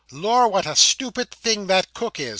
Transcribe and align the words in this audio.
'Lor, 0.11 0.47
what 0.47 0.65
a 0.65 0.75
stupid 0.75 1.29
thing 1.29 1.67
that 1.67 1.93
cook 1.93 2.19
is! 2.19 2.29